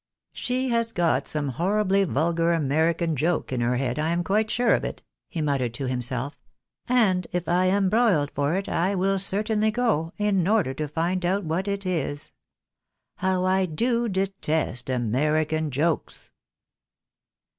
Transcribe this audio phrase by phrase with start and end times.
[0.33, 4.73] "She has got some horribly vulgar American joke in her head, I am quite sure
[4.73, 6.35] of it," he muttered to himself."
[6.89, 11.23] And if I am broiled for it, I will certainly go, in order to find
[11.23, 12.33] out what it is.
[13.17, 16.31] How I do detest American jokes